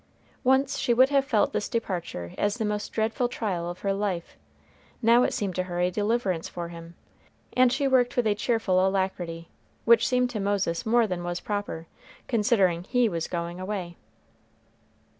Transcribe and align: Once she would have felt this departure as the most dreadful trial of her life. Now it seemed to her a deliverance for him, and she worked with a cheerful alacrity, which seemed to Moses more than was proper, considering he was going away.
Once 0.43 0.79
she 0.79 0.95
would 0.95 1.09
have 1.09 1.23
felt 1.23 1.53
this 1.53 1.69
departure 1.69 2.33
as 2.35 2.57
the 2.57 2.65
most 2.65 2.91
dreadful 2.91 3.29
trial 3.29 3.69
of 3.69 3.81
her 3.81 3.93
life. 3.93 4.35
Now 4.99 5.21
it 5.21 5.31
seemed 5.31 5.53
to 5.57 5.63
her 5.65 5.79
a 5.79 5.91
deliverance 5.91 6.49
for 6.49 6.69
him, 6.69 6.95
and 7.53 7.71
she 7.71 7.87
worked 7.87 8.17
with 8.17 8.25
a 8.25 8.33
cheerful 8.33 8.83
alacrity, 8.83 9.49
which 9.85 10.07
seemed 10.07 10.31
to 10.31 10.39
Moses 10.39 10.87
more 10.87 11.05
than 11.05 11.23
was 11.23 11.39
proper, 11.39 11.85
considering 12.27 12.83
he 12.85 13.07
was 13.09 13.27
going 13.27 13.59
away. 13.59 13.95